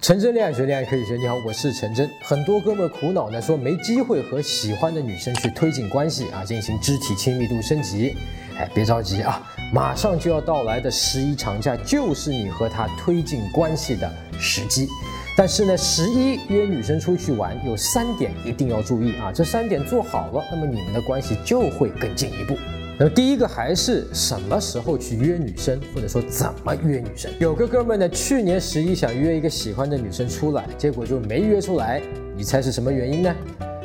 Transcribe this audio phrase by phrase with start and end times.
[0.00, 1.16] 陈真恋爱学，恋爱可以学。
[1.16, 2.10] 你好，我是陈真。
[2.22, 8.16] 很多哥们苦恼呢，说没机会和喜欢的女生去推进关系啊，进行肢体亲密度升级。
[8.58, 9.40] 哎，别着急啊，
[9.72, 14.88] 马上就要到来的十一长假就是你和他推进关系的时机。
[15.36, 22.58] 但是呢，十一约女生出去玩有三点一定要注意啊，这三点做好了，那么你们的关系就会更进一步。
[23.02, 27.28] 那么第一个还是什么时候去约女生，或者说怎么约女生？
[27.40, 32.00] 有个哥们呢，去年十一想约一个喜欢的女生出来，结果就没约出来。
[32.36, 33.34] 你猜是什么原因呢？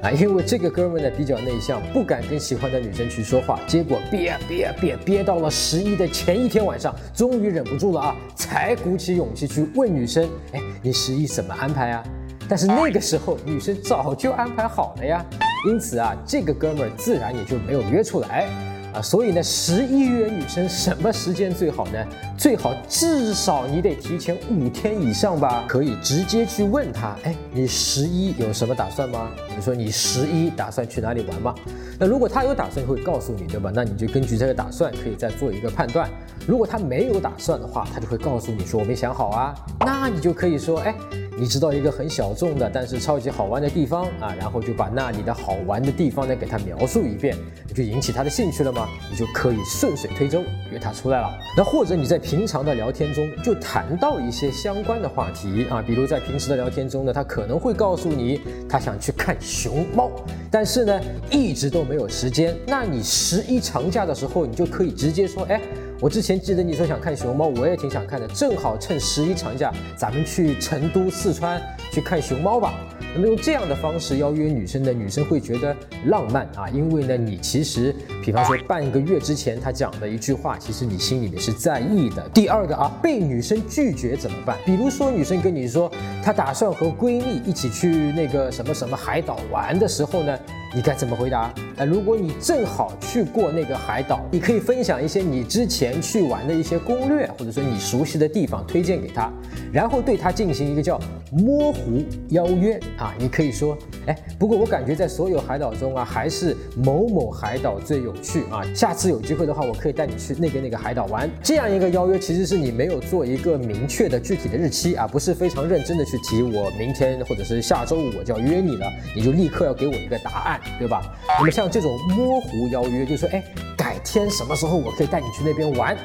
[0.00, 12.04] 啊，因为这个哥们呢比较内向，不敢跟喜欢的女生去说话，结果憋憋憋憋到了十一的前一天晚上，终于忍不住了啊，才鼓起勇气去问女生：哎，你十一怎么安排啊？
[12.48, 15.26] 但是那个时候女生早就安排好了呀，
[15.68, 18.48] 因此啊，这个哥们儿自然也就没有约出来。
[18.92, 22.06] 啊，所以呢，十一约女生什么时间最好呢？
[22.36, 29.30] 最好至少你得提前五天以上吧，可以直接去问他，哎，你十一有什么打算吗？
[29.48, 31.54] 比如说你十一打算去哪里玩吗？
[31.98, 33.70] 那如果他有打算，会告诉你，对吧？
[33.72, 36.08] 那你就根据这个打算，可以再做一个判断。
[36.46, 40.94] 如果他没有打算的话，他就会告诉你说我没想好啊，那你就可以说，哎。
[41.40, 47.34] 你知道一个很小众的，但是超级好玩的地方啊，然后就把那里的好玩的地方呢给他描述一遍，
[47.74, 48.86] 就引起他的兴趣了吗？
[49.10, 51.32] 你就可以顺水推舟约他出来了。
[51.56, 60.10] 那或者你在平常的聊天中就谈到一些相关的话题啊，比如在平时的聊天中呢，他可能会告诉你他想去看熊猫，
[60.50, 62.54] 但是呢一直都没有时间。
[62.66, 65.58] 那你十一长假的时候，你就可以直接说，哎。
[66.02, 72.74] 我之前记得你说想看熊猫，我也挺想看的，正好趁十一长假，咱们去成都、四四川去看熊猫吧。
[73.14, 75.74] 那么用这样的方式邀约女生呢，女生会觉得
[76.06, 82.28] 浪漫啊，因为呢，你其实，比方说半个月之前她讲的一句话，其实你心里面是在意的。
[82.34, 84.56] 第二个啊，被女生拒绝怎么办？
[84.64, 85.90] 比如说女生跟你说
[86.22, 90.36] 她打算和闺蜜一起去那个什么什么海岛玩的时候呢，
[90.74, 91.52] 你该怎么回答？
[91.76, 99.32] 哎，如果你正好去过那个海岛，你可以分享一些你之前去玩的一些攻略，或者说你熟悉的地方推荐给他，
[99.72, 101.00] 然后对他进行一个叫
[101.32, 102.78] 模糊邀约。
[102.96, 103.76] 啊，你可以说，
[104.06, 108.62] 哎，不过我感觉在所有海岛中啊，还是某某海岛最有趣啊。
[108.74, 111.28] 下次有机会的话，我可以带你去那个那个海岛玩。
[111.42, 121.02] 这样一个邀约，其实是你没有做一个明确的具体的日期啊，不是非常认真的去提我明天或者是下周五我就要约你了，你就立刻要给我一个答案，对吧？
[121.38, 123.42] 那么像这种模糊邀约，就说，哎，
[123.76, 125.96] 改天什么时候我可以带你去那边玩。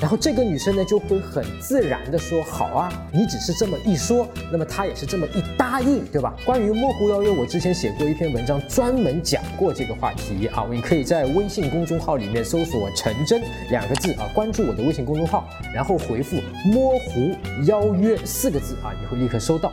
[0.00, 6.34] 然后这个女生呢就会很自然的说好啊，你只是这么一说，那么她也是这么一答应，对吧？
[6.44, 16.36] 关于模糊邀约，我之前写过一篇文章，专门讲过这个话题啊，你可以在微信公众号里面搜索“陈真”两个字啊，关注我的微信公众号，然后回复
[16.66, 17.30] “模糊
[17.66, 19.72] 邀约”四个字啊，你会立刻收到。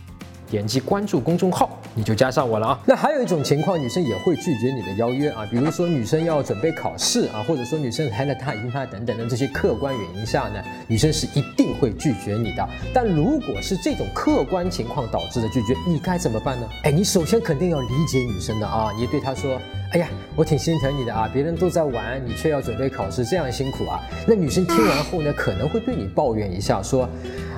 [0.51, 2.79] 点击关注公众号，你就加上我了啊。
[2.85, 12.69] 那还有一种情况，女生也会拒绝你的邀约啊，比如说女生要准备考试啊，或者说女生来了大姨妈等等的这些客观原因下呢，女生是一定会拒绝你的。
[12.93, 16.67] 但如果是这种客观情况导致的拒绝，你该怎么办呢？
[16.83, 19.57] 哎，你首先肯定要理解女生的啊，你对她说。
[19.91, 20.07] 哎呀，
[20.37, 21.29] 我挺心疼你的啊！
[21.33, 23.99] 别人都在玩，你却要准备考试，这样辛苦啊！
[24.25, 27.09] 那女生听完后呢，可能会对你抱怨一下，说：“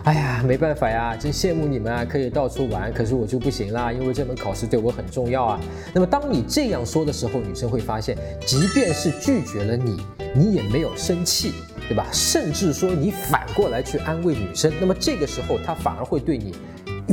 [0.03, 5.59] 哎呀，没办法呀，真羡慕你们啊，可以到处玩，可是我就不行啦，因为这门考试对我很重要啊。”
[5.93, 8.17] 那么当你这样说的时候，女生会发现，
[8.47, 11.53] 即便是拒绝了你，你也没有生气，
[11.87, 12.07] 对吧？
[12.11, 16.55] 甚至说你反过来去安慰女生，那么这个时候她反而会对你。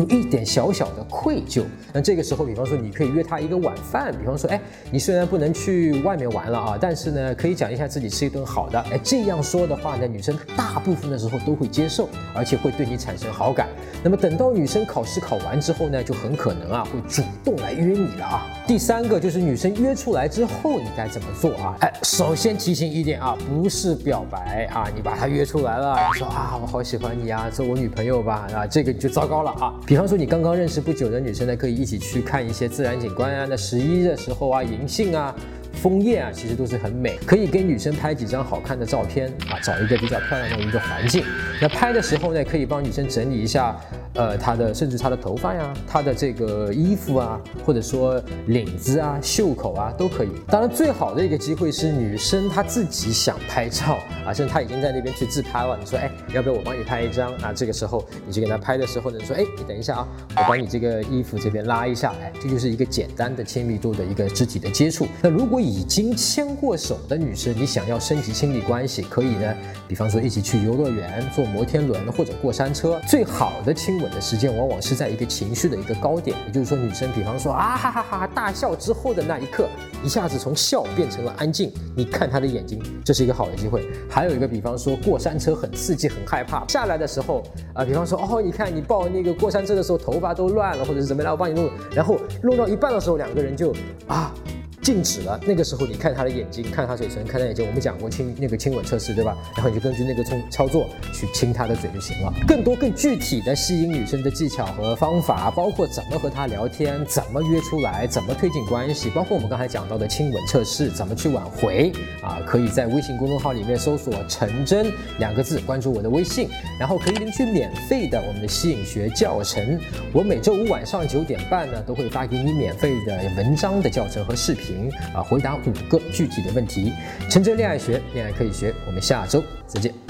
[0.00, 1.62] 有一点小小的愧疚，
[1.92, 4.58] 那这个时候，比方说你可以约他一个晚饭，比方说，哎，
[4.90, 13.68] 你虽然不能去外面玩了啊，但是呢，可以讲一下自己吃一顿好的，哎，这样说的话呢，女生大部分的时候都会接受，而且会对你产生好感。
[14.02, 18.46] 那么等到女生考试考完之后呢，就很可能啊会主动来约你了啊。
[18.66, 21.76] 第三个就是女生约出来之后，你该怎么做啊？
[21.80, 29.74] 哎，首先提醒一点啊，不是表白啊，你把她约出来了，你说啊，我好喜欢你啊，做我女朋友吧，啊，这个你就糟糕了啊。
[29.90, 33.44] 比方说，你刚刚认识不久的女生呢，可以一起去看一些自然景观啊。
[33.50, 35.34] 那十一的时候啊，银杏啊。
[35.72, 41.24] 枫叶啊，其实都是很美，可以给女生拍几张好看的照片啊，找一个比较漂亮的一个环境。
[41.60, 43.80] 那拍的时候呢，可以帮女生整理一下
[44.14, 50.30] 呃，他的甚至他的头发呀，他的这个衣服啊，或者说领子啊、袖口啊，都可以。
[50.48, 55.78] 当然，最好的一个机会是女生她自己想拍照啊，甚至她已经在那边去自拍了。
[55.78, 57.32] 你说，哎，要不要我帮你拍一张？
[57.36, 65.06] 啊，这个时候你去给她拍的时候呢，你说，哎，你等一下啊，我帮你这个衣服这边拉一下，哎，这就是一个简单的亲密度的一个肢体的接触。
[65.22, 69.54] 那如果已经牵过手的女生，你想要升级亲密关系，可以呢，
[69.86, 73.00] 比方说一起去游乐园、坐摩天轮或者过山车。
[73.06, 79.68] 最好的亲吻的时间往往是在一个情绪的一个高点，也就是说，女生比方说啊哈哈哈大笑之后的那一刻，
[80.02, 81.72] 一下子从笑变成了安静。
[81.96, 83.88] 你看她的眼睛，这是一个好的机会。
[84.08, 87.42] 还有一个比方说过山车很刺激很害怕，下来的时候
[87.74, 93.74] 啊，比方说哦，你看你抱那个过山车的时候头发都乱了，或者是怎么样，我帮你弄，然后弄到一半的时候，两个人就
[94.06, 94.32] 啊。
[94.82, 97.66] 静止了，那个时候你看他的眼睛，看他嘴唇，看他眼睛。
[97.66, 99.36] 我们讲过亲那个亲吻测试，对吧？
[99.54, 102.32] 然后你就根据那个操操作去亲他的嘴就行了。
[102.48, 111.92] 更多更具体的吸引女生的技巧和方法，包括怎么和她聊天，怎么约出来，怎么推进关系，包括我们刚才讲到的亲吻测试，怎么去挽回
[112.22, 112.40] 啊？
[112.46, 114.90] 可以在微信公众号里面搜索“陈真”
[115.20, 116.48] 两个字，关注我的微信，
[116.78, 119.78] 然后可以领取免费的我们的吸引学教程。
[120.12, 124.69] 我每周五晚上九点半呢，都会发给你免费的文章的教程和视频。
[125.14, 126.92] 啊，回答五个具体的问题，
[127.30, 130.09] 陈真恋爱学，恋爱可以学，我们下周再见。